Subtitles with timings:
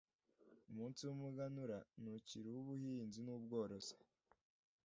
[0.69, 3.95] Umunsi w’umuganura ntukiri uw’ubuhinzi n’ubworozi